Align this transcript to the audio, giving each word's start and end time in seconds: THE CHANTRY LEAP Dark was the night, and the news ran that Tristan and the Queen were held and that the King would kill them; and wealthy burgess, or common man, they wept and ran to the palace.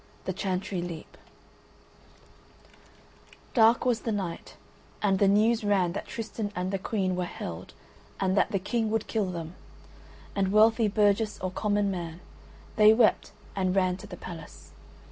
THE 0.25 0.33
CHANTRY 0.33 0.81
LEAP 0.81 1.15
Dark 3.53 3.85
was 3.85 3.99
the 3.99 4.11
night, 4.11 4.57
and 4.99 5.19
the 5.19 5.27
news 5.27 5.63
ran 5.63 5.91
that 5.91 6.07
Tristan 6.07 6.51
and 6.55 6.71
the 6.71 6.79
Queen 6.79 7.15
were 7.15 7.25
held 7.25 7.75
and 8.19 8.35
that 8.35 8.49
the 8.49 8.57
King 8.57 8.89
would 8.89 9.05
kill 9.05 9.27
them; 9.27 9.53
and 10.35 10.51
wealthy 10.51 10.87
burgess, 10.87 11.39
or 11.39 11.51
common 11.51 11.91
man, 11.91 12.19
they 12.77 12.93
wept 12.95 13.31
and 13.55 13.75
ran 13.75 13.95
to 13.97 14.07
the 14.07 14.17
palace. 14.17 14.71